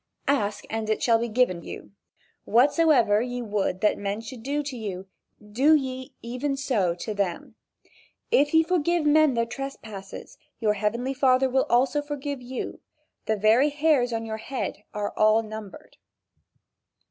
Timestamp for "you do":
4.75-5.75